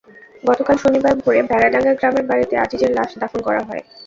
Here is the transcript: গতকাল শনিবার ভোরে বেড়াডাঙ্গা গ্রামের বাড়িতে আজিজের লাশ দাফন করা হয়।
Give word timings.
গতকাল 0.43 0.75
শনিবার 0.79 1.13
ভোরে 1.21 1.41
বেড়াডাঙ্গা 1.49 1.93
গ্রামের 1.93 2.25
বাড়িতে 2.29 2.53
আজিজের 2.57 2.91
লাশ 2.97 3.11
দাফন 3.21 3.39
করা 3.47 3.61
হয়। 3.67 3.83